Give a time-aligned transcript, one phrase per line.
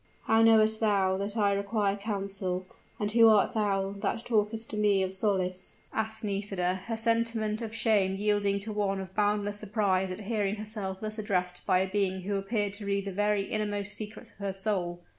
[0.23, 2.65] "How knowest thou that I require counsel?
[2.99, 7.71] and who art thou that talkest to me of solace?" asked Nisida, her sentiment of
[7.75, 12.21] shame yielding to one of boundless surprise at hearing herself thus addressed by a being
[12.21, 15.01] who appeared to read the very inmost secrets of her soul.